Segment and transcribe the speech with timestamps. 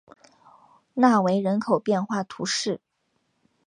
[0.95, 2.81] 纳韦人口变化图示